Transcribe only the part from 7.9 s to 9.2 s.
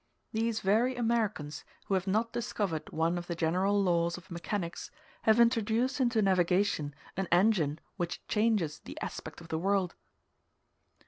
which changes the